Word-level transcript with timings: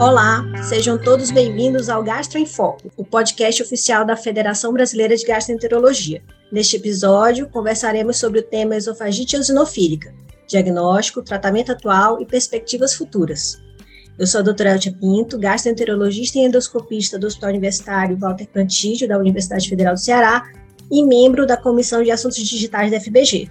Olá, 0.00 0.44
sejam 0.68 0.98
todos 0.98 1.30
bem-vindos 1.30 1.88
ao 1.88 2.02
Gastro 2.02 2.36
em 2.36 2.44
Foco, 2.44 2.90
o 2.96 3.04
podcast 3.04 3.62
oficial 3.62 4.04
da 4.04 4.16
Federação 4.16 4.72
Brasileira 4.72 5.16
de 5.16 5.24
Gastroenterologia. 5.24 6.20
Neste 6.50 6.76
episódio, 6.76 7.48
conversaremos 7.48 8.16
sobre 8.16 8.40
o 8.40 8.42
tema 8.42 8.74
esofagite 8.74 9.36
eosinofílica, 9.36 10.12
diagnóstico, 10.48 11.22
tratamento 11.22 11.70
atual 11.70 12.20
e 12.20 12.26
perspectivas 12.26 12.92
futuras. 12.92 13.62
Eu 14.18 14.26
sou 14.26 14.40
a 14.40 14.44
doutora 14.44 14.72
Eltia 14.72 14.92
Pinto, 14.92 15.38
gastroenterologista 15.38 16.38
e 16.38 16.42
endoscopista 16.42 17.16
do 17.16 17.28
Hospital 17.28 17.50
Universitário 17.50 18.16
Walter 18.16 18.48
Cantídio, 18.48 19.06
da 19.06 19.16
Universidade 19.16 19.68
Federal 19.68 19.94
do 19.94 20.00
Ceará, 20.00 20.42
e 20.90 21.04
membro 21.04 21.46
da 21.46 21.56
Comissão 21.56 22.02
de 22.02 22.10
Assuntos 22.10 22.38
Digitais 22.38 22.90
da 22.90 23.00
FBG. 23.00 23.48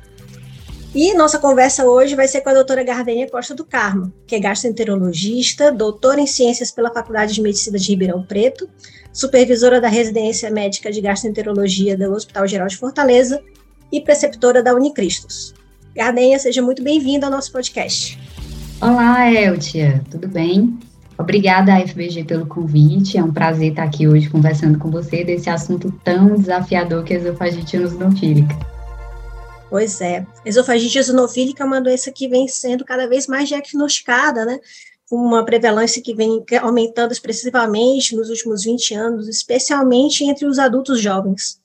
E 0.96 1.12
nossa 1.16 1.40
conversa 1.40 1.86
hoje 1.86 2.14
vai 2.14 2.28
ser 2.28 2.42
com 2.42 2.52
a 2.52 2.54
doutora 2.54 2.84
Gardênia 2.84 3.28
Costa 3.28 3.56
do 3.56 3.66
Carmo, 3.66 4.14
que 4.28 4.36
é 4.36 4.40
gastroenterologista, 4.40 5.72
doutora 5.72 6.22
em 6.22 6.28
ciências 6.28 6.70
pela 6.70 6.94
Faculdade 6.94 7.34
de 7.34 7.42
Medicina 7.42 7.80
de 7.80 7.90
Ribeirão 7.90 8.22
Preto, 8.22 8.70
supervisora 9.12 9.82
da 9.82 9.88
residência 9.88 10.52
médica 10.52 10.92
de 10.92 11.02
gastroenterologia 11.02 11.98
do 11.98 12.14
Hospital 12.14 12.48
Geral 12.48 12.68
de 12.68 12.78
Fortaleza 12.78 13.42
e 13.92 14.02
preceptora 14.02 14.62
da 14.62 14.76
Unicristos. 14.76 15.56
Gardênia, 15.96 16.38
seja 16.38 16.62
muito 16.62 16.84
bem-vinda 16.84 17.26
ao 17.26 17.32
nosso 17.32 17.52
podcast. 17.52 18.20
Olá, 18.80 19.32
Eltia, 19.32 20.00
tudo 20.12 20.28
bem? 20.28 20.78
Obrigada 21.18 21.74
à 21.74 21.88
FBG 21.88 22.24
pelo 22.24 22.46
convite, 22.46 23.18
é 23.18 23.24
um 23.24 23.34
prazer 23.34 23.72
estar 23.72 23.84
aqui 23.84 24.08
hoje 24.08 24.30
conversando 24.30 24.78
com 24.78 24.92
você 24.92 25.24
desse 25.24 25.50
assunto 25.50 25.92
tão 26.04 26.36
desafiador 26.36 27.04
que 27.04 27.16
é 27.16 27.18
a 27.18 27.20
esofagite 27.20 27.78
eosinofílica. 27.78 28.73
Pois 29.74 30.00
é. 30.02 30.24
Esofagite 30.46 31.00
eosinofílica 31.00 31.64
é 31.64 31.66
uma 31.66 31.82
doença 31.82 32.12
que 32.12 32.28
vem 32.28 32.48
sendo 32.48 32.86
cada 32.86 33.08
vez 33.08 33.26
mais 33.26 33.50
diagnosticada, 33.50 34.46
né? 34.46 34.60
Uma 35.12 35.44
prevalência 35.44 36.00
que 36.00 36.14
vem 36.14 36.46
aumentando 36.62 37.12
expressivamente 37.12 38.16
nos 38.16 38.30
últimos 38.30 38.66
20 38.66 38.94
anos, 38.94 39.28
especialmente 39.28 40.24
entre 40.26 40.46
os 40.46 40.60
adultos 40.60 41.02
jovens. 41.02 41.60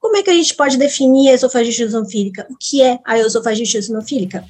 Como 0.00 0.16
é 0.16 0.22
que 0.24 0.30
a 0.30 0.34
gente 0.34 0.52
pode 0.56 0.76
definir 0.76 1.30
a 1.30 1.34
esofagite 1.34 1.80
eosinofílica? 1.82 2.44
O 2.50 2.56
que 2.58 2.82
é 2.82 2.98
a 3.04 3.20
esofagite 3.20 3.76
eosinofílica? 3.76 4.44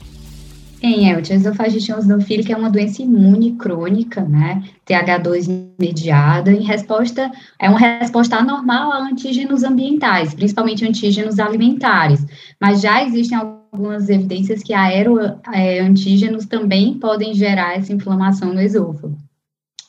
Bem, 0.84 1.08
Elton, 1.08 1.32
a 1.32 1.36
esofagite 1.36 1.90
eosinofílica 1.90 2.52
é 2.52 2.56
uma 2.56 2.68
doença 2.68 3.00
imune 3.00 3.52
crônica, 3.52 4.20
né? 4.20 4.62
TH2 4.86 5.70
mediada, 5.80 6.52
em 6.52 6.60
resposta, 6.60 7.32
é 7.58 7.70
uma 7.70 7.78
resposta 7.78 8.36
anormal 8.36 8.92
a 8.92 8.98
antígenos 8.98 9.64
ambientais, 9.64 10.34
principalmente 10.34 10.84
antígenos 10.84 11.38
alimentares. 11.38 12.27
Mas 12.60 12.82
já 12.82 13.02
existem 13.02 13.38
algumas 13.38 14.10
evidências 14.10 14.62
que 14.62 14.74
aeroantígenos 14.74 16.44
é, 16.44 16.48
também 16.48 16.98
podem 16.98 17.32
gerar 17.32 17.78
essa 17.78 17.94
inflamação 17.94 18.52
no 18.52 18.60
esôfago. 18.60 19.16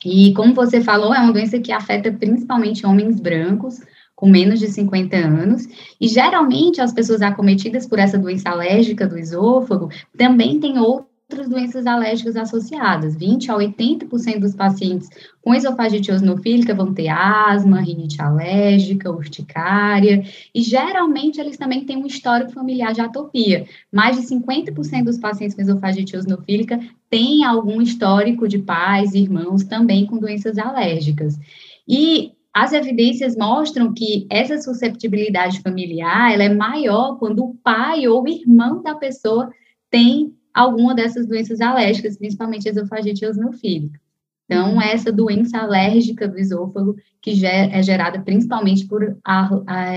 E 0.02 0.32
como 0.32 0.54
você 0.54 0.80
falou, 0.80 1.14
é 1.14 1.20
uma 1.20 1.32
doença 1.34 1.58
que 1.58 1.72
afeta 1.72 2.10
principalmente 2.10 2.86
homens 2.86 3.20
brancos, 3.20 3.82
com 4.16 4.28
menos 4.28 4.58
de 4.58 4.68
50 4.68 5.14
anos, 5.14 5.68
e 6.00 6.08
geralmente 6.08 6.80
as 6.80 6.92
pessoas 6.92 7.20
acometidas 7.20 7.86
por 7.86 7.98
essa 7.98 8.18
doença 8.18 8.48
alérgica 8.48 9.06
do 9.06 9.18
esôfago 9.18 9.90
também 10.16 10.58
têm 10.58 10.78
outras 10.78 11.48
doenças 11.50 11.86
alérgicas 11.86 12.34
associadas. 12.34 13.14
20 13.14 13.50
a 13.50 13.56
80% 13.56 14.38
dos 14.38 14.54
pacientes 14.54 15.10
com 15.42 15.54
esofagite 15.54 16.10
eosinofílica 16.10 16.74
vão 16.74 16.94
ter 16.94 17.08
asma, 17.08 17.80
rinite 17.80 18.22
alérgica, 18.22 19.10
urticária, 19.10 20.24
e 20.54 20.62
geralmente 20.62 21.38
eles 21.38 21.58
também 21.58 21.84
têm 21.84 21.98
um 21.98 22.06
histórico 22.06 22.52
familiar 22.52 22.94
de 22.94 23.02
atopia. 23.02 23.66
Mais 23.92 24.16
de 24.16 24.26
50% 24.26 25.04
dos 25.04 25.18
pacientes 25.18 25.54
com 25.54 25.60
esofagite 25.60 26.14
eosinofílica 26.14 26.80
têm 27.10 27.44
algum 27.44 27.82
histórico 27.82 28.48
de 28.48 28.60
pais, 28.60 29.14
irmãos 29.14 29.62
também 29.62 30.06
com 30.06 30.16
doenças 30.16 30.56
alérgicas. 30.56 31.38
E 31.86 32.35
as 32.58 32.72
evidências 32.72 33.36
mostram 33.36 33.92
que 33.92 34.26
essa 34.30 34.58
susceptibilidade 34.58 35.60
familiar 35.60 36.32
ela 36.32 36.44
é 36.44 36.48
maior 36.48 37.18
quando 37.18 37.44
o 37.44 37.54
pai 37.56 38.08
ou 38.08 38.22
o 38.22 38.28
irmão 38.28 38.82
da 38.82 38.94
pessoa 38.94 39.52
tem 39.90 40.34
alguma 40.54 40.94
dessas 40.94 41.26
doenças 41.26 41.60
alérgicas, 41.60 42.16
principalmente 42.16 42.66
esofagite 42.66 43.26
eosinofílica. 43.26 44.00
Então, 44.46 44.80
é 44.80 44.94
essa 44.94 45.12
doença 45.12 45.58
alérgica 45.58 46.26
do 46.26 46.38
esôfago 46.38 46.96
que 47.20 47.44
é 47.44 47.82
gerada 47.82 48.22
principalmente 48.22 48.86
por 48.86 49.18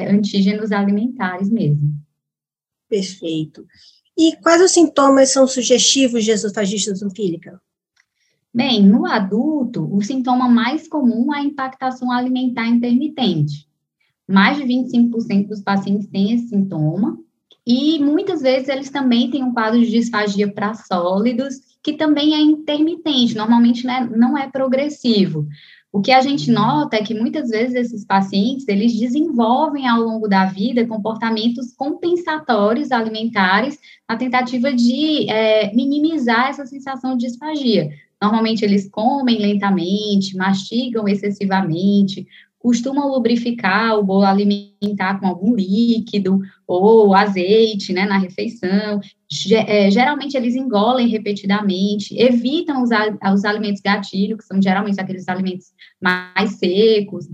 antígenos 0.10 0.74
alimentares 0.74 1.50
mesmo. 1.50 1.94
Perfeito. 2.90 3.66
E 4.18 4.36
quais 4.44 4.62
os 4.62 4.72
sintomas 4.72 5.32
são 5.32 5.48
sugestivos 5.48 6.26
de 6.26 6.32
esofagite 6.32 6.90
eosinofílica? 6.90 7.62
Bem, 8.54 8.84
no 8.84 9.06
adulto, 9.06 9.88
o 9.96 10.02
sintoma 10.02 10.48
mais 10.48 10.88
comum 10.88 11.34
é 11.34 11.40
a 11.40 11.44
impactação 11.44 12.12
alimentar 12.12 12.68
intermitente. 12.68 13.68
Mais 14.28 14.58
de 14.58 14.64
25% 14.64 15.48
dos 15.48 15.62
pacientes 15.62 16.08
têm 16.08 16.34
esse 16.34 16.50
sintoma, 16.50 17.18
e 17.66 18.00
muitas 18.00 18.42
vezes 18.42 18.68
eles 18.68 18.90
também 18.90 19.30
têm 19.30 19.44
um 19.44 19.54
quadro 19.54 19.80
de 19.80 19.92
disfagia 19.92 20.52
para 20.52 20.74
sólidos, 20.74 21.56
que 21.84 21.94
também 21.94 22.34
é 22.34 22.40
intermitente, 22.40 23.36
normalmente 23.36 23.86
né, 23.86 24.10
não 24.16 24.36
é 24.36 24.50
progressivo. 24.50 25.48
O 25.92 26.02
que 26.02 26.12
a 26.12 26.22
gente 26.22 26.52
nota 26.52 26.98
é 26.98 27.04
que 27.04 27.14
muitas 27.14 27.50
vezes 27.50 27.76
esses 27.76 28.06
pacientes, 28.06 28.68
eles 28.68 28.98
desenvolvem 28.98 29.88
ao 29.88 30.02
longo 30.02 30.28
da 30.28 30.46
vida 30.46 30.86
comportamentos 30.86 31.74
compensatórios 31.74 32.92
alimentares 32.92 33.78
na 34.08 34.16
tentativa 34.16 34.74
de 34.74 35.30
é, 35.30 35.74
minimizar 35.74 36.50
essa 36.50 36.66
sensação 36.66 37.16
de 37.16 37.28
disfagia. 37.28 37.92
Normalmente 38.22 38.64
eles 38.64 38.90
comem 38.90 39.40
lentamente, 39.40 40.36
mastigam 40.36 41.08
excessivamente, 41.08 42.28
costumam 42.60 43.08
lubrificar 43.10 43.98
o 43.98 44.04
bolo 44.04 44.26
alimentar 44.26 45.20
com 45.20 45.28
algum 45.28 45.56
líquido 45.56 46.42
ou 46.68 47.16
azeite, 47.16 47.94
né, 47.94 48.06
na 48.06 48.18
refeição. 48.18 49.00
É, 49.66 49.90
geralmente 49.90 50.36
eles 50.36 50.56
engolem 50.56 51.08
repetidamente, 51.08 52.14
evitam 52.20 52.84
os, 52.84 52.90
os 53.34 53.46
alimentos 53.46 53.82
gatilho, 53.82 54.38
que 54.38 54.44
são 54.44 54.62
geralmente 54.62 55.00
aqueles 55.00 55.28
alimentos 55.30 55.68
mais 56.02 56.58
secos, 56.58 57.28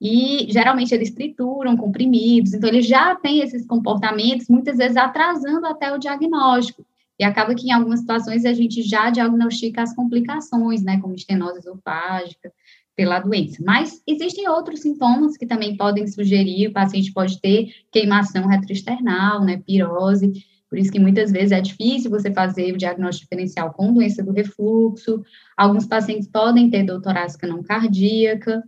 e 0.00 0.46
geralmente 0.50 0.92
eles 0.92 1.12
trituram 1.12 1.76
comprimidos, 1.76 2.52
então 2.52 2.68
eles 2.68 2.86
já 2.86 3.14
têm 3.14 3.40
esses 3.40 3.64
comportamentos, 3.64 4.48
muitas 4.48 4.76
vezes 4.76 4.96
atrasando 4.96 5.66
até 5.66 5.94
o 5.94 5.98
diagnóstico. 5.98 6.84
E 7.18 7.24
acaba 7.24 7.54
que 7.54 7.68
em 7.68 7.72
algumas 7.72 8.00
situações 8.00 8.44
a 8.44 8.52
gente 8.52 8.82
já 8.82 9.10
diagnostica 9.10 9.82
as 9.82 9.94
complicações, 9.94 10.82
né, 10.82 11.00
como 11.00 11.14
estenose 11.14 11.58
esofágica, 11.58 12.52
pela 12.96 13.20
doença. 13.20 13.62
Mas 13.64 14.02
existem 14.06 14.48
outros 14.48 14.80
sintomas 14.80 15.36
que 15.36 15.46
também 15.46 15.76
podem 15.76 16.06
sugerir, 16.06 16.68
o 16.68 16.72
paciente 16.72 17.12
pode 17.12 17.40
ter 17.40 17.72
queimação 17.90 18.46
retroesternal, 18.46 19.44
né, 19.44 19.62
pirose, 19.64 20.32
por 20.74 20.78
isso 20.80 20.90
que 20.90 20.98
muitas 20.98 21.30
vezes 21.30 21.52
é 21.52 21.60
difícil 21.60 22.10
você 22.10 22.32
fazer 22.32 22.72
o 22.72 22.76
diagnóstico 22.76 23.26
diferencial 23.26 23.72
com 23.72 23.92
doença 23.92 24.24
do 24.24 24.32
refluxo. 24.32 25.22
Alguns 25.56 25.86
pacientes 25.86 26.26
podem 26.26 26.68
ter 26.68 26.82
dor 26.82 27.00
torácica 27.00 27.46
não 27.46 27.62
cardíaca. 27.62 28.60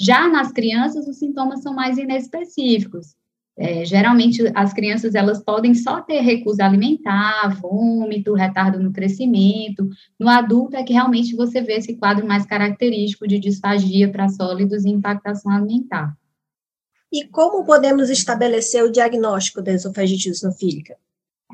Já 0.00 0.28
nas 0.28 0.52
crianças, 0.52 1.08
os 1.08 1.18
sintomas 1.18 1.60
são 1.60 1.74
mais 1.74 1.98
inespecíficos. 1.98 3.16
É, 3.60 3.84
geralmente, 3.84 4.40
as 4.54 4.72
crianças, 4.72 5.16
elas 5.16 5.42
podem 5.42 5.74
só 5.74 6.00
ter 6.00 6.20
recusa 6.20 6.64
alimentar, 6.64 7.58
vômito, 7.60 8.32
retardo 8.32 8.78
no 8.78 8.92
crescimento. 8.92 9.88
No 10.16 10.28
adulto, 10.28 10.76
é 10.76 10.84
que 10.84 10.92
realmente 10.92 11.34
você 11.34 11.60
vê 11.60 11.74
esse 11.74 11.96
quadro 11.96 12.24
mais 12.24 12.46
característico 12.46 13.26
de 13.26 13.40
disfagia 13.40 14.08
para 14.08 14.28
sólidos 14.28 14.84
e 14.84 14.90
impactação 14.90 15.50
alimentar. 15.50 16.16
E 17.12 17.26
como 17.26 17.64
podemos 17.64 18.10
estabelecer 18.10 18.84
o 18.84 18.92
diagnóstico 18.92 19.60
da 19.60 19.72
esofagite 19.72 20.28
eosinofílica? 20.28 20.94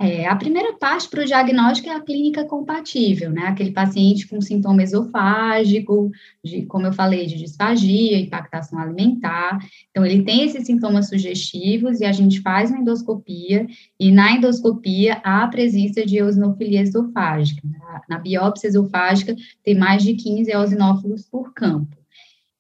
É, 0.01 0.27
a 0.27 0.35
primeira 0.35 0.73
parte 0.73 1.09
para 1.09 1.23
o 1.23 1.25
diagnóstico 1.25 1.89
é 1.89 1.93
a 1.93 2.01
clínica 2.01 2.45
compatível, 2.45 3.31
né? 3.31 3.43
Aquele 3.43 3.71
paciente 3.71 4.27
com 4.27 4.41
sintoma 4.41 4.83
esofágico, 4.83 6.11
de, 6.43 6.67
como 6.67 6.87
eu 6.87 6.93
falei, 6.93 7.27
de 7.27 7.37
disfagia, 7.37 8.19
impactação 8.19 8.77
alimentar. 8.77 9.57
Então, 9.91 10.05
ele 10.05 10.25
tem 10.25 10.43
esses 10.43 10.67
sintomas 10.67 11.09
sugestivos 11.09 12.01
e 12.01 12.05
a 12.05 12.11
gente 12.11 12.41
faz 12.41 12.71
uma 12.71 12.81
endoscopia, 12.81 13.69
e 13.99 14.11
na 14.11 14.33
endoscopia 14.33 15.21
há 15.23 15.45
a 15.45 15.49
presença 15.49 16.05
de 16.05 16.17
eosinofilia 16.17 16.83
esofágica. 16.83 17.63
Na, 17.65 18.03
na 18.09 18.19
biópsia 18.19 18.67
esofágica, 18.67 19.37
tem 19.63 19.77
mais 19.77 20.03
de 20.03 20.15
15 20.15 20.51
eosinófilos 20.51 21.23
por 21.23 21.55
campo. 21.55 22.04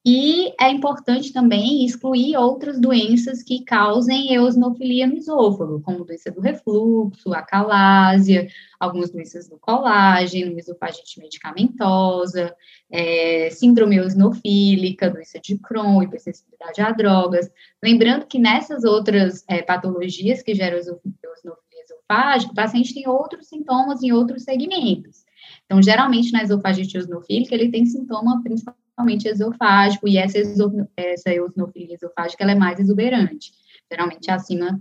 E 0.06 0.52
é 0.60 0.68
importante 0.70 1.32
também 1.32 1.82
excluir 1.82 2.36
outras 2.36 2.78
doenças 2.78 3.42
que 3.42 3.64
causem 3.64 4.34
eosinofilia 4.34 5.06
no 5.06 5.14
esôfago, 5.14 5.80
como 5.80 6.04
doença 6.04 6.30
do 6.30 6.42
refluxo, 6.42 7.32
acalásia, 7.32 8.46
algumas 8.78 9.10
doenças 9.10 9.48
do 9.48 9.58
colágeno, 9.58 10.58
esofagite 10.58 11.18
medicamentosa, 11.18 12.54
é, 12.90 13.48
síndrome 13.50 13.96
eosinofílica, 13.96 15.08
doença 15.08 15.40
de 15.40 15.56
Crohn, 15.56 16.02
hipersensibilidade 16.02 16.82
a 16.82 16.92
drogas. 16.92 17.50
Lembrando 17.82 18.26
que 18.26 18.38
nessas 18.38 18.84
outras 18.84 19.42
é, 19.48 19.62
patologias 19.62 20.42
que 20.42 20.54
geram 20.54 20.76
eosinofilia 20.76 21.82
esofágica, 21.82 22.52
o 22.52 22.54
paciente 22.54 22.92
tem 22.92 23.08
outros 23.08 23.46
sintomas 23.46 24.02
em 24.02 24.12
outros 24.12 24.42
segmentos. 24.42 25.24
Então, 25.64 25.80
geralmente, 25.80 26.30
na 26.30 26.42
esofagite 26.42 26.98
eosinofílica, 26.98 27.54
ele 27.54 27.70
tem 27.70 27.86
sintoma 27.86 28.42
principalmente 28.94 29.29
esofágico, 29.29 30.08
e 30.08 30.17
essa, 30.17 30.38
essa 30.96 31.31
eosinofilia 31.31 31.94
esofágica, 31.94 32.44
ela 32.44 32.52
é 32.52 32.55
mais 32.55 32.79
exuberante, 32.79 33.52
geralmente 33.91 34.31
acima, 34.31 34.81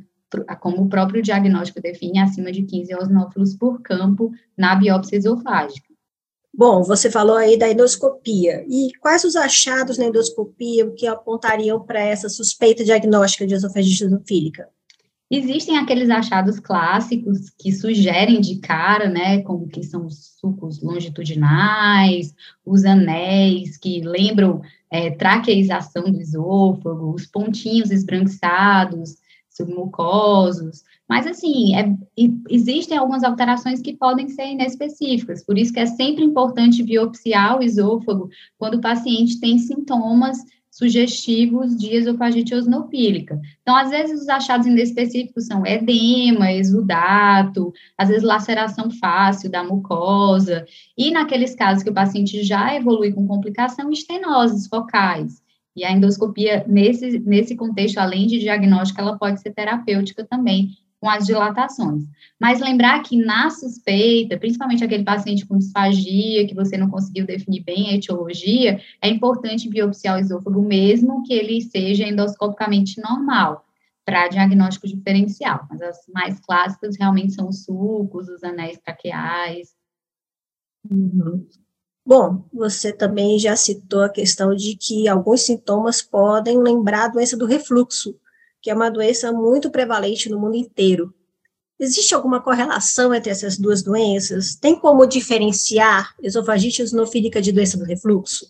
como 0.60 0.84
o 0.84 0.90
próprio 0.90 1.22
diagnóstico 1.22 1.82
define, 1.82 2.20
acima 2.20 2.52
de 2.52 2.64
15 2.64 2.92
eosinófilos 2.92 3.56
por 3.56 3.82
campo 3.82 4.32
na 4.58 4.76
biópsia 4.76 5.18
esofágica. 5.18 5.92
Bom, 6.56 6.84
você 6.84 7.10
falou 7.10 7.36
aí 7.36 7.58
da 7.58 7.68
endoscopia. 7.68 8.64
E 8.70 8.92
quais 9.00 9.24
os 9.24 9.36
achados 9.36 9.98
na 9.98 10.06
endoscopia 10.06 10.92
que 10.92 11.08
apontariam 11.08 11.84
para 11.84 12.00
essa 12.00 12.30
suspeita 12.30 12.84
diagnóstica 12.84 13.48
de 13.48 13.56
esofagite 13.56 14.04
eosinofílica? 14.04 14.70
Existem 15.36 15.80
aqueles 15.80 16.12
achados 16.12 16.60
clássicos 16.60 17.50
que 17.58 17.72
sugerem 17.72 18.40
de 18.40 18.60
cara, 18.60 19.10
né, 19.10 19.42
como 19.42 19.68
que 19.68 19.82
são 19.82 20.06
os 20.06 20.36
sucos 20.40 20.80
longitudinais, 20.80 22.36
os 22.64 22.86
anéis 22.86 23.76
que 23.76 24.00
lembram 24.02 24.62
é, 24.92 25.10
traqueização 25.10 26.04
do 26.04 26.22
esôfago, 26.22 27.16
os 27.16 27.26
pontinhos 27.26 27.90
esbranquiçados, 27.90 29.18
submucosos, 29.50 30.84
mas, 31.10 31.26
assim, 31.26 31.76
é, 31.76 31.92
existem 32.48 32.96
algumas 32.96 33.24
alterações 33.24 33.82
que 33.82 33.98
podem 33.98 34.30
ser 34.30 34.52
inespecíficas, 34.52 35.44
por 35.44 35.58
isso 35.58 35.74
que 35.74 35.80
é 35.80 35.88
sempre 35.88 36.24
importante 36.24 36.84
biopsiar 36.84 37.58
o 37.58 37.64
esôfago 37.64 38.30
quando 38.56 38.76
o 38.76 38.82
paciente 38.82 39.40
tem 39.40 39.58
sintomas 39.58 40.38
sugestivos 40.74 41.78
de 41.78 41.94
esofagite 41.96 42.52
eosinofílica. 42.52 43.40
Então, 43.62 43.76
às 43.76 43.92
vezes, 43.92 44.24
os 44.24 44.28
achados 44.28 44.66
inespecíficos 44.66 45.46
são 45.46 45.64
edema, 45.64 46.52
exudato, 46.52 47.72
às 47.96 48.10
vezes 48.10 48.24
laceração 48.24 48.90
fácil 48.90 49.52
da 49.52 49.64
mucosa, 49.64 50.66
e 50.98 51.12
naqueles 51.12 51.54
casos 51.54 51.84
que 51.84 51.92
o 51.92 51.94
paciente 51.94 52.42
já 52.44 52.76
evolui 52.76 53.14
com 53.14 53.28
complicação, 53.28 53.92
estenoses 53.92 54.66
focais. 54.68 55.44
E 55.76 55.86
a 55.86 55.92
endoscopia, 55.92 56.66
nesse, 56.68 57.20
nesse 57.20 57.56
contexto, 57.56 58.00
além 58.00 58.26
de 58.26 58.40
diagnóstica, 58.40 59.00
ela 59.00 59.18
pode 59.18 59.42
ser 59.42 59.54
terapêutica 59.54 60.26
também, 60.26 60.72
com 61.04 61.10
as 61.10 61.26
dilatações. 61.26 62.06
Mas 62.40 62.62
lembrar 62.62 63.04
que 63.04 63.18
na 63.18 63.50
suspeita, 63.50 64.38
principalmente 64.38 64.86
aquele 64.86 65.04
paciente 65.04 65.46
com 65.46 65.58
disfagia, 65.58 66.48
que 66.48 66.56
você 66.56 66.78
não 66.78 66.90
conseguiu 66.90 67.26
definir 67.26 67.62
bem 67.62 67.90
a 67.90 67.96
etiologia, 67.96 68.80
é 69.02 69.10
importante 69.10 69.68
biopsiar 69.68 70.16
o 70.16 70.22
esôfago 70.22 70.62
mesmo 70.62 71.22
que 71.24 71.34
ele 71.34 71.60
seja 71.62 72.08
endoscopicamente 72.08 73.02
normal, 73.02 73.66
para 74.06 74.30
diagnóstico 74.30 74.88
diferencial. 74.88 75.68
Mas 75.70 75.82
as 75.82 75.98
mais 76.08 76.40
clássicas 76.40 76.96
realmente 76.98 77.34
são 77.34 77.50
os 77.50 77.66
sucos, 77.66 78.30
os 78.30 78.42
anéis 78.42 78.78
traqueais. 78.78 79.76
Uhum. 80.90 81.46
Bom, 82.06 82.46
você 82.54 82.94
também 82.94 83.38
já 83.38 83.58
citou 83.58 84.04
a 84.04 84.10
questão 84.10 84.56
de 84.56 84.78
que 84.78 85.10
alguns 85.10 85.42
sintomas 85.42 86.02
podem 86.02 86.64
lembrar 86.64 87.06
a 87.06 87.10
doença 87.10 87.36
do 87.36 87.46
refluxo, 87.46 88.18
que 88.64 88.72
é 88.72 88.74
uma 88.74 88.90
doença 88.90 89.30
muito 89.34 89.70
prevalente 89.70 90.30
no 90.30 90.40
mundo 90.40 90.56
inteiro. 90.56 91.14
Existe 91.78 92.16
alguma 92.16 92.42
correlação 92.42 93.14
entre 93.14 93.30
essas 93.30 93.58
duas 93.58 93.84
doenças? 93.84 94.56
Tem 94.56 94.80
como 94.80 95.06
diferenciar 95.06 96.16
esofagite 96.24 96.82
eosinofílica 96.82 97.42
de 97.42 97.52
doença 97.52 97.78
do 97.78 97.84
refluxo? 97.84 98.48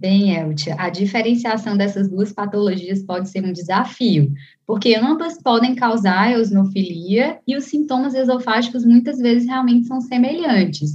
Bem, 0.00 0.34
Eltia, 0.34 0.76
a 0.78 0.88
diferenciação 0.88 1.76
dessas 1.76 2.08
duas 2.08 2.32
patologias 2.32 3.02
pode 3.02 3.28
ser 3.28 3.44
um 3.44 3.52
desafio, 3.52 4.32
porque 4.66 4.94
ambas 4.94 5.42
podem 5.42 5.74
causar 5.74 6.32
eosinofilia 6.32 7.38
e 7.46 7.54
os 7.54 7.64
sintomas 7.64 8.14
esofágicos 8.14 8.84
muitas 8.84 9.18
vezes 9.18 9.46
realmente 9.46 9.88
são 9.88 10.00
semelhantes. 10.00 10.92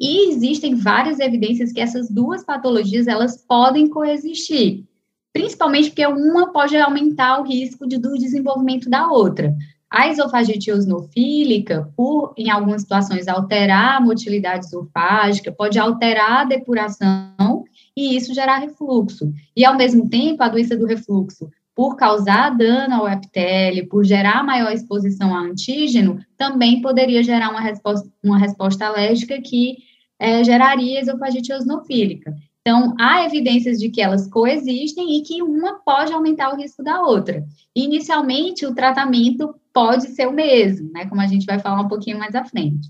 E 0.00 0.30
existem 0.30 0.74
várias 0.74 1.20
evidências 1.20 1.70
que 1.70 1.80
essas 1.80 2.08
duas 2.08 2.44
patologias 2.44 3.08
elas 3.08 3.44
podem 3.46 3.88
coexistir 3.88 4.86
principalmente 5.34 5.90
porque 5.90 6.06
uma 6.06 6.52
pode 6.52 6.76
aumentar 6.76 7.40
o 7.40 7.42
risco 7.42 7.88
de, 7.88 7.98
do 7.98 8.14
desenvolvimento 8.14 8.88
da 8.88 9.08
outra. 9.08 9.52
A 9.90 10.08
esofagite 10.08 10.70
eosinofílica, 10.70 11.90
por, 11.96 12.32
em 12.36 12.50
algumas 12.50 12.82
situações, 12.82 13.26
alterar 13.26 13.96
a 13.96 14.00
motilidade 14.00 14.66
esofágica, 14.66 15.52
pode 15.52 15.78
alterar 15.78 16.42
a 16.42 16.44
depuração 16.44 17.64
e 17.96 18.16
isso 18.16 18.32
gerar 18.32 18.58
refluxo. 18.58 19.32
E, 19.56 19.64
ao 19.64 19.76
mesmo 19.76 20.08
tempo, 20.08 20.42
a 20.42 20.48
doença 20.48 20.76
do 20.76 20.86
refluxo, 20.86 21.50
por 21.74 21.96
causar 21.96 22.50
dano 22.56 22.94
ao 22.94 23.08
epitélio, 23.08 23.88
por 23.88 24.04
gerar 24.04 24.44
maior 24.44 24.72
exposição 24.72 25.34
a 25.34 25.40
antígeno, 25.40 26.20
também 26.36 26.80
poderia 26.80 27.22
gerar 27.22 27.50
uma 27.50 27.60
resposta, 27.60 28.08
uma 28.22 28.38
resposta 28.38 28.86
alérgica 28.86 29.40
que 29.40 29.78
é, 30.18 30.44
geraria 30.44 31.00
esofagite 31.00 31.50
eosinofílica. 31.50 32.34
Então, 32.66 32.94
há 32.98 33.26
evidências 33.26 33.78
de 33.78 33.90
que 33.90 34.00
elas 34.00 34.26
coexistem 34.26 35.18
e 35.18 35.22
que 35.22 35.42
uma 35.42 35.80
pode 35.80 36.14
aumentar 36.14 36.50
o 36.50 36.56
risco 36.56 36.82
da 36.82 37.02
outra. 37.02 37.44
Inicialmente, 37.76 38.64
o 38.64 38.74
tratamento 38.74 39.54
pode 39.70 40.08
ser 40.14 40.26
o 40.26 40.32
mesmo, 40.32 40.90
né? 40.90 41.06
Como 41.06 41.20
a 41.20 41.26
gente 41.26 41.44
vai 41.44 41.58
falar 41.58 41.82
um 41.82 41.88
pouquinho 41.88 42.18
mais 42.18 42.34
à 42.34 42.42
frente. 42.42 42.88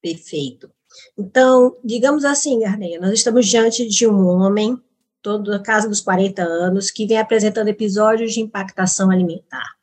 Perfeito. 0.00 0.70
Então, 1.18 1.76
digamos 1.84 2.24
assim, 2.24 2.60
Garneia, 2.60 2.98
nós 2.98 3.12
estamos 3.12 3.46
diante 3.46 3.86
de 3.86 4.08
um 4.08 4.26
homem, 4.26 4.80
todo 5.20 5.52
a 5.52 5.62
casa 5.62 5.86
dos 5.86 6.00
40 6.00 6.42
anos, 6.42 6.90
que 6.90 7.06
vem 7.06 7.18
apresentando 7.18 7.68
episódios 7.68 8.32
de 8.32 8.40
impactação 8.40 9.10
alimentar. 9.10 9.79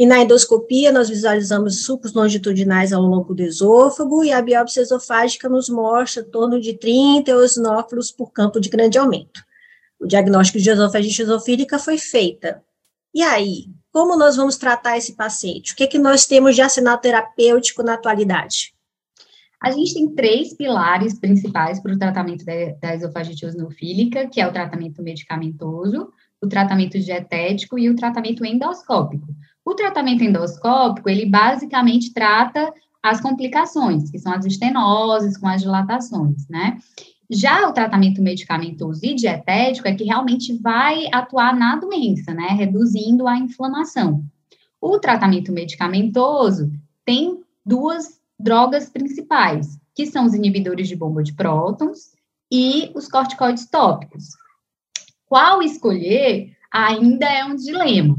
E 0.00 0.06
na 0.06 0.18
endoscopia, 0.18 0.90
nós 0.90 1.10
visualizamos 1.10 1.84
sucos 1.84 2.14
longitudinais 2.14 2.90
ao 2.90 3.02
longo 3.02 3.34
do 3.34 3.42
esôfago 3.42 4.24
e 4.24 4.32
a 4.32 4.40
biópsia 4.40 4.80
esofágica 4.80 5.46
nos 5.46 5.68
mostra 5.68 6.22
em 6.22 6.30
torno 6.30 6.58
de 6.58 6.72
30 6.72 7.30
eosinófilos 7.30 8.10
por 8.10 8.32
campo 8.32 8.58
de 8.58 8.70
grande 8.70 8.96
aumento. 8.96 9.44
O 10.00 10.06
diagnóstico 10.06 10.58
de 10.58 10.70
esofagite 10.70 11.20
esofílica 11.20 11.78
foi 11.78 11.98
feita. 11.98 12.64
E 13.12 13.20
aí, 13.20 13.66
como 13.92 14.16
nós 14.16 14.36
vamos 14.36 14.56
tratar 14.56 14.96
esse 14.96 15.14
paciente? 15.14 15.74
O 15.74 15.76
que, 15.76 15.84
é 15.84 15.86
que 15.86 15.98
nós 15.98 16.24
temos 16.24 16.54
de 16.54 16.62
arsenal 16.62 16.96
terapêutico 16.96 17.82
na 17.82 17.92
atualidade? 17.92 18.72
A 19.62 19.70
gente 19.70 19.92
tem 19.92 20.14
três 20.14 20.56
pilares 20.56 21.20
principais 21.20 21.78
para 21.78 21.92
o 21.92 21.98
tratamento 21.98 22.42
da, 22.46 22.54
da 22.80 22.94
esofagite 22.94 23.44
eosinofílica, 23.44 24.26
que 24.28 24.40
é 24.40 24.48
o 24.48 24.52
tratamento 24.52 25.02
medicamentoso, 25.02 26.10
o 26.40 26.48
tratamento 26.48 26.98
dietético 26.98 27.78
e 27.78 27.90
o 27.90 27.94
tratamento 27.94 28.46
endoscópico. 28.46 29.26
O 29.64 29.74
tratamento 29.74 30.24
endoscópico, 30.24 31.08
ele 31.08 31.26
basicamente 31.26 32.12
trata 32.12 32.72
as 33.02 33.20
complicações, 33.20 34.10
que 34.10 34.18
são 34.18 34.32
as 34.32 34.44
estenoses 34.44 35.36
com 35.36 35.48
as 35.48 35.62
dilatações, 35.62 36.46
né? 36.48 36.78
Já 37.30 37.68
o 37.68 37.72
tratamento 37.72 38.20
medicamentoso 38.20 39.00
e 39.04 39.14
dietético 39.14 39.86
é 39.86 39.94
que 39.94 40.04
realmente 40.04 40.52
vai 40.58 41.06
atuar 41.12 41.56
na 41.56 41.76
doença, 41.76 42.34
né? 42.34 42.48
Reduzindo 42.48 43.28
a 43.28 43.38
inflamação. 43.38 44.24
O 44.80 44.98
tratamento 44.98 45.52
medicamentoso 45.52 46.72
tem 47.04 47.40
duas 47.64 48.20
drogas 48.38 48.88
principais, 48.88 49.78
que 49.94 50.06
são 50.06 50.24
os 50.24 50.34
inibidores 50.34 50.88
de 50.88 50.96
bomba 50.96 51.22
de 51.22 51.32
prótons 51.34 52.12
e 52.50 52.90
os 52.94 53.06
corticoides 53.06 53.68
tópicos. 53.68 54.24
Qual 55.26 55.62
escolher 55.62 56.56
ainda 56.72 57.26
é 57.26 57.44
um 57.44 57.54
dilema, 57.54 58.16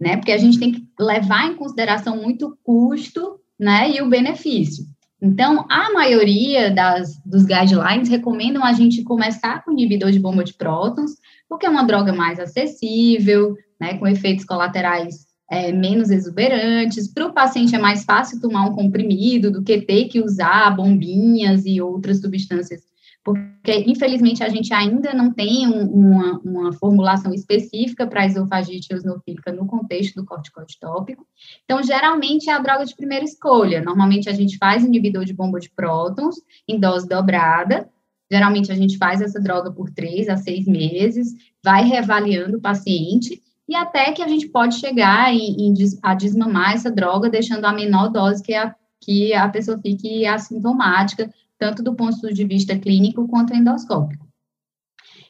né? 0.00 0.16
Porque 0.16 0.32
a 0.32 0.38
gente 0.38 0.58
tem 0.58 0.72
que 0.72 0.86
levar 0.98 1.46
em 1.46 1.56
consideração 1.56 2.20
muito 2.20 2.46
o 2.46 2.56
custo, 2.62 3.40
né, 3.58 3.90
e 3.90 4.02
o 4.02 4.08
benefício. 4.08 4.84
Então, 5.22 5.64
a 5.70 5.92
maioria 5.92 6.70
das, 6.70 7.16
dos 7.24 7.44
guidelines 7.44 8.08
recomendam 8.08 8.62
a 8.62 8.72
gente 8.72 9.02
começar 9.02 9.64
com 9.64 9.72
inibidor 9.72 10.10
de 10.10 10.18
bomba 10.18 10.44
de 10.44 10.52
prótons, 10.52 11.12
porque 11.48 11.64
é 11.64 11.70
uma 11.70 11.84
droga 11.84 12.12
mais 12.12 12.38
acessível, 12.38 13.56
né, 13.80 13.96
com 13.96 14.06
efeitos 14.06 14.44
colaterais 14.44 15.26
é, 15.50 15.72
menos 15.72 16.10
exuberantes. 16.10 17.10
Para 17.10 17.26
o 17.26 17.32
paciente 17.32 17.74
é 17.74 17.78
mais 17.78 18.04
fácil 18.04 18.40
tomar 18.40 18.66
um 18.66 18.74
comprimido 18.74 19.50
do 19.50 19.62
que 19.62 19.80
ter 19.80 20.06
que 20.06 20.20
usar 20.20 20.76
bombinhas 20.76 21.64
e 21.64 21.80
outras 21.80 22.20
substâncias 22.20 22.82
porque 23.24 23.84
infelizmente 23.86 24.44
a 24.44 24.48
gente 24.50 24.72
ainda 24.74 25.14
não 25.14 25.32
tem 25.32 25.66
um, 25.66 25.86
uma, 25.86 26.38
uma, 26.44 26.72
formulação 26.74 27.32
específica 27.32 28.06
para 28.06 28.26
esofagite 28.26 28.92
eosinofílica 28.92 29.50
no 29.50 29.66
contexto 29.66 30.16
do 30.16 30.26
corticoide 30.26 30.78
tópico. 30.78 31.26
Então, 31.64 31.82
geralmente 31.82 32.50
é 32.50 32.52
a 32.52 32.58
droga 32.58 32.84
de 32.84 32.94
primeira 32.94 33.24
escolha. 33.24 33.82
Normalmente 33.82 34.28
a 34.28 34.32
gente 34.34 34.58
faz 34.58 34.84
inibidor 34.84 35.24
de 35.24 35.32
bomba 35.32 35.58
de 35.58 35.70
prótons 35.70 36.36
em 36.68 36.78
dose 36.78 37.08
dobrada. 37.08 37.88
Geralmente 38.30 38.70
a 38.70 38.74
gente 38.74 38.98
faz 38.98 39.22
essa 39.22 39.40
droga 39.40 39.72
por 39.72 39.90
três 39.90 40.28
a 40.28 40.36
seis 40.36 40.66
meses, 40.66 41.32
vai 41.64 41.84
reavaliando 41.84 42.58
o 42.58 42.60
paciente 42.60 43.42
e 43.66 43.74
até 43.74 44.12
que 44.12 44.22
a 44.22 44.28
gente 44.28 44.48
pode 44.48 44.74
chegar 44.74 45.32
em, 45.32 45.68
em, 45.68 45.74
a 46.02 46.14
desmamar 46.14 46.74
essa 46.74 46.90
droga, 46.90 47.30
deixando 47.30 47.64
a 47.64 47.72
menor 47.72 48.08
dose 48.08 48.42
que 48.42 48.54
a, 48.54 48.74
que 49.00 49.32
a 49.32 49.48
pessoa 49.48 49.78
fique 49.78 50.26
assintomática, 50.26 51.30
tanto 51.64 51.82
do 51.82 51.94
ponto 51.94 52.30
de 52.30 52.44
vista 52.44 52.78
clínico 52.78 53.26
quanto 53.26 53.54
endoscópico. 53.54 54.28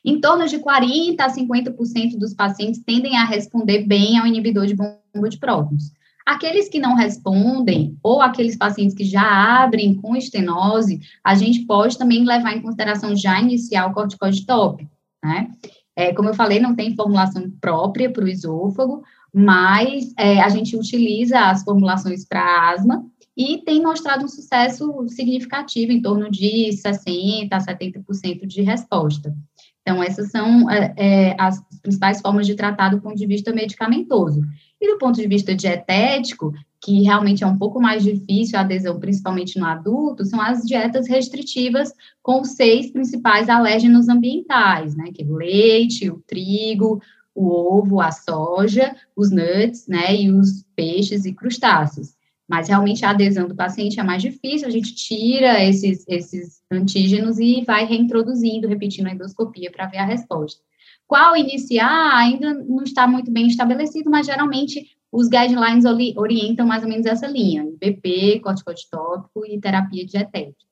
Em 0.05 0.21
torno 0.21 0.49
de 0.49 0.59
40% 0.59 1.21
a 1.21 1.31
50% 1.31 2.19
dos 2.19 2.35
pacientes 2.35 2.83
tendem 2.83 3.17
a 3.17 3.25
responder 3.25 3.87
bem 3.87 4.19
ao 4.19 4.27
inibidor 4.27 4.67
de 4.67 4.75
bomba 4.75 5.29
de 5.29 5.39
prótons. 5.39 5.93
Aqueles 6.27 6.69
que 6.69 6.81
não 6.81 6.97
respondem, 6.97 7.97
ou 8.03 8.21
aqueles 8.21 8.57
pacientes 8.57 8.97
que 8.97 9.05
já 9.05 9.63
abrem 9.63 9.95
com 9.95 10.17
estenose, 10.17 11.01
a 11.23 11.37
gente 11.37 11.61
pode 11.67 11.97
também 11.97 12.25
levar 12.25 12.57
em 12.57 12.63
consideração 12.63 13.15
já 13.15 13.41
iniciar 13.41 13.87
o 13.87 13.95
corticoide 13.95 14.45
tópico, 14.45 14.91
né? 15.23 15.53
É, 15.95 16.13
como 16.13 16.31
eu 16.31 16.35
falei, 16.35 16.59
não 16.59 16.75
tem 16.75 16.97
formulação 16.97 17.49
própria 17.61 18.11
para 18.11 18.25
o 18.25 18.29
esôfago, 18.29 19.05
mas 19.33 20.13
é, 20.19 20.41
a 20.43 20.49
gente 20.49 20.77
utiliza 20.77 21.39
as 21.39 21.63
formulações 21.63 22.27
para 22.27 22.73
asma 22.73 23.07
e 23.37 23.59
tem 23.59 23.83
mostrado 23.83 24.25
um 24.25 24.29
sucesso 24.29 25.07
significativo, 25.09 25.93
em 25.93 26.01
torno 26.01 26.31
de 26.31 26.71
60% 26.71 27.49
a 27.51 27.59
70% 27.59 28.47
de 28.47 28.63
resposta. 28.63 29.35
Então, 29.83 30.03
essas 30.03 30.31
são 30.31 30.71
é, 30.71 30.95
é, 30.97 31.37
as 31.39 31.63
principais 31.83 32.21
formas 32.21 32.47
de 32.47 32.55
tratar 32.55 32.89
do 32.89 33.01
ponto 33.01 33.17
de 33.17 33.27
vista 33.27 33.53
medicamentoso. 33.53 34.41
E 34.81 34.91
do 34.91 34.99
ponto 34.99 35.21
de 35.21 35.29
vista 35.29 35.55
dietético, 35.55 36.55
que 36.83 37.03
realmente 37.03 37.45
é 37.45 37.47
um 37.47 37.59
pouco 37.59 37.81
mais 37.81 38.03
difícil 38.03 38.59
a 38.59 38.63
adesão, 38.63 38.99
principalmente 38.99 39.59
no 39.59 39.67
adulto, 39.67 40.25
são 40.25 40.41
as 40.41 40.63
dietas 40.63 41.09
restritivas 41.09 41.93
com 42.23 42.41
os 42.41 42.51
seis 42.51 42.91
principais 42.91 43.49
alérgenos 43.49 44.09
ambientais, 44.09 44.95
né? 44.97 45.11
Que 45.13 45.23
é 45.23 45.27
o 45.27 45.37
leite, 45.37 46.11
o 46.11 46.23
trigo, 46.27 47.01
o 47.35 47.49
ovo, 47.49 48.01
a 48.01 48.11
soja, 48.11 48.95
os 49.15 49.31
nuts, 49.31 49.87
né? 49.87 50.17
E 50.17 50.31
os 50.31 50.65
peixes 50.75 51.27
e 51.27 51.33
crustáceos. 51.35 52.15
Mas 52.55 52.69
realmente 52.69 53.05
a 53.05 53.11
adesão 53.11 53.49
do 53.49 53.55
paciente 53.57 53.99
é 53.99 54.03
mais 54.05 54.23
difícil, 54.23 54.69
a 54.69 54.71
gente 54.71 54.95
tira 54.95 55.61
esses, 55.65 56.07
esses 56.07 56.63
antígenos 56.71 57.41
e 57.41 57.65
vai 57.65 57.85
reintroduzindo, 57.85 58.69
repetindo 58.69 59.09
a 59.09 59.11
endoscopia 59.11 59.73
para 59.73 59.89
ver 59.89 59.99
a 59.99 60.07
resposta. 60.07 60.63
Qual 61.05 61.37
iniciar 61.37 62.17
ainda 62.17 62.55
não 62.55 62.85
está 62.85 63.09
muito 63.09 63.29
bem 63.29 63.49
estabelecido, 63.49 64.09
mas 64.09 64.27
geralmente 64.27 64.97
os 65.11 65.27
guidelines 65.27 65.85
orientam 66.17 66.65
mais 66.65 66.85
ou 66.85 66.89
menos 66.89 67.07
essa 67.07 67.27
linha: 67.27 67.69
BP, 67.77 68.39
corticóide 68.39 68.89
tópico 68.89 69.45
e 69.45 69.61
terapia 69.61 70.07
dietética. 70.07 70.65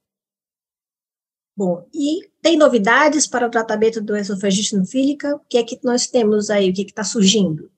Bom, 1.57 1.85
e 1.93 2.29
tem 2.41 2.57
novidades 2.57 3.27
para 3.27 3.49
o 3.49 3.51
tratamento 3.51 4.01
do 4.01 4.15
esofagite 4.15 4.77
nofílica? 4.77 5.35
O 5.35 5.41
que 5.49 5.59
é 5.59 5.65
que 5.65 5.81
nós 5.83 6.07
temos 6.07 6.49
aí? 6.49 6.71
O 6.71 6.73
que 6.73 6.83
é 6.83 6.85
está 6.85 7.03
surgindo? 7.03 7.72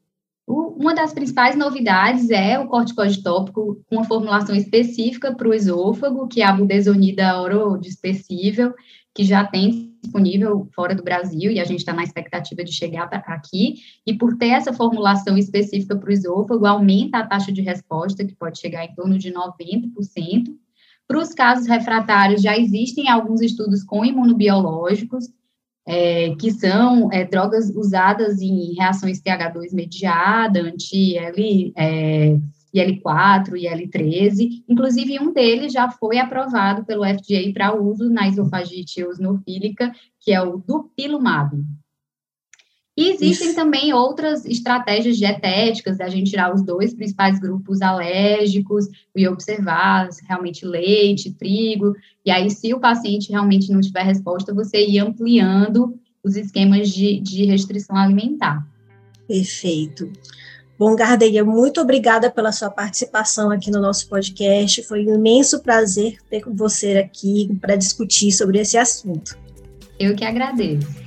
Uma 0.77 0.93
das 0.93 1.13
principais 1.13 1.57
novidades 1.57 2.31
é 2.31 2.59
o 2.59 2.67
corticóide 2.67 3.23
tópico 3.23 3.81
com 3.89 3.97
uma 3.97 4.05
formulação 4.05 4.57
específica 4.57 5.35
para 5.35 5.49
o 5.49 5.55
esôfago, 5.55 6.27
que 6.27 6.43
é 6.43 6.45
a 6.45 6.53
budesonida 6.53 7.41
orodispersível, 7.41 8.75
que 9.15 9.25
já 9.25 9.45
tem 9.45 9.95
disponível 10.03 10.69
fora 10.75 10.95
do 10.95 11.05
Brasil 11.05 11.51
e 11.53 11.61
a 11.61 11.65
gente 11.65 11.79
está 11.79 11.93
na 11.93 12.03
expectativa 12.03 12.65
de 12.65 12.73
chegar 12.73 13.09
aqui. 13.27 13.77
E 14.05 14.19
por 14.19 14.37
ter 14.37 14.49
essa 14.49 14.73
formulação 14.73 15.39
específica 15.39 15.97
para 15.97 16.11
o 16.11 16.13
esôfago, 16.13 16.67
aumenta 16.67 17.19
a 17.19 17.27
taxa 17.27 17.53
de 17.53 17.63
resposta, 17.63 18.25
que 18.25 18.35
pode 18.35 18.59
chegar 18.59 18.85
em 18.85 18.95
torno 18.95 19.17
de 19.17 19.33
90%. 19.33 20.55
Para 21.07 21.19
os 21.19 21.33
casos 21.33 21.69
refratários, 21.69 22.43
já 22.43 22.59
existem 22.59 23.09
alguns 23.09 23.41
estudos 23.41 23.85
com 23.85 24.05
imunobiológicos, 24.05 25.27
é, 25.87 26.35
que 26.37 26.51
são 26.51 27.13
é, 27.13 27.25
drogas 27.25 27.71
usadas 27.71 28.41
em 28.41 28.75
reações 28.75 29.21
TH2 29.21 29.73
mediada, 29.73 30.61
anti-L, 30.63 31.73
é, 31.77 32.39
IL-4 32.75 33.57
e 33.57 33.67
IL-13. 33.67 34.65
Inclusive, 34.69 35.21
um 35.21 35.33
deles 35.33 35.73
já 35.73 35.91
foi 35.91 36.19
aprovado 36.19 36.85
pelo 36.85 37.05
FDA 37.05 37.53
para 37.53 37.75
uso 37.75 38.11
na 38.11 38.27
esofagite 38.27 39.01
eosinofílica, 39.01 39.93
que 40.21 40.33
é 40.33 40.43
o 40.43 40.59
dupilumab. 40.59 41.57
E 42.97 43.11
existem 43.11 43.49
Isso. 43.49 43.57
também 43.57 43.93
outras 43.93 44.45
estratégias 44.45 45.17
dietéticas, 45.17 45.99
da 45.99 46.09
gente 46.09 46.31
tirar 46.31 46.55
os 46.55 46.63
dois 46.63 46.95
principais 46.95 47.41
grupos 47.41 47.83
alérgicos 47.83 48.87
e 49.17 49.27
observar 49.27 50.09
realmente 50.29 50.65
leite, 50.65 51.33
trigo, 51.33 51.93
e 52.25 52.31
aí 52.31 52.49
se 52.51 52.73
o 52.73 52.79
paciente 52.79 53.31
realmente 53.31 53.73
não 53.73 53.81
tiver 53.81 54.05
resposta, 54.05 54.55
você 54.55 54.87
ir 54.87 55.01
ampliando 55.01 55.99
os 56.23 56.37
esquemas 56.37 56.89
de, 56.89 57.19
de 57.21 57.45
restrição 57.45 57.97
alimentar. 57.97 58.65
Perfeito. 59.27 60.11
Bom, 60.79 60.95
Gardeia, 60.97 61.45
muito 61.45 61.81
obrigada 61.81 62.31
pela 62.31 62.53
sua 62.53 62.71
participação 62.71 63.51
aqui 63.51 63.71
no 63.71 63.81
nosso 63.81 64.09
podcast. 64.09 64.83
Foi 64.83 65.07
um 65.07 65.15
imenso 65.15 65.63
prazer 65.63 66.19
ter 66.29 66.43
com 66.43 66.55
você 66.55 66.97
aqui 66.97 67.49
para 67.61 67.77
discutir 67.77 68.33
sobre 68.33 68.59
esse 68.59 68.77
assunto. 68.77 69.37
Eu 69.99 70.17
que 70.17 70.25
agradeço. 70.25 71.04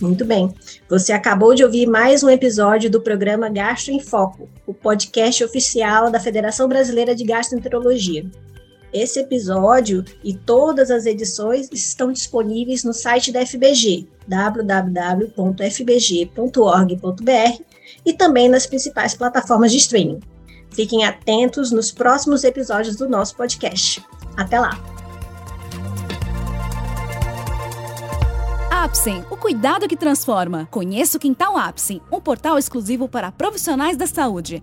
Muito 0.00 0.24
bem. 0.24 0.54
Você 0.88 1.12
acabou 1.12 1.54
de 1.54 1.64
ouvir 1.64 1.86
mais 1.86 2.22
um 2.22 2.28
episódio 2.28 2.90
do 2.90 3.00
programa 3.00 3.48
Gastro 3.48 3.92
em 3.92 4.00
Foco, 4.00 4.48
o 4.66 4.74
podcast 4.74 5.42
oficial 5.42 6.10
da 6.10 6.20
Federação 6.20 6.68
Brasileira 6.68 7.14
de 7.14 7.24
Gastroenterologia. 7.24 8.30
Esse 8.92 9.20
episódio 9.20 10.04
e 10.22 10.34
todas 10.34 10.90
as 10.90 11.06
edições 11.06 11.68
estão 11.72 12.12
disponíveis 12.12 12.84
no 12.84 12.92
site 12.92 13.32
da 13.32 13.44
FBG, 13.44 14.06
www.fbg.org.br, 14.26 15.26
e 18.04 18.12
também 18.12 18.48
nas 18.48 18.66
principais 18.66 19.14
plataformas 19.14 19.72
de 19.72 19.78
streaming. 19.78 20.20
Fiquem 20.70 21.04
atentos 21.04 21.70
nos 21.72 21.90
próximos 21.90 22.44
episódios 22.44 22.96
do 22.96 23.08
nosso 23.08 23.34
podcast. 23.36 24.02
Até 24.36 24.60
lá! 24.60 24.95
Apsen, 28.76 29.24
o 29.30 29.38
cuidado 29.38 29.88
que 29.88 29.96
transforma. 29.96 30.68
Conheça 30.70 31.16
o 31.16 31.20
Quintal 31.20 31.56
Apsen, 31.56 32.02
um 32.12 32.20
portal 32.20 32.58
exclusivo 32.58 33.08
para 33.08 33.32
profissionais 33.32 33.96
da 33.96 34.06
saúde. 34.06 34.62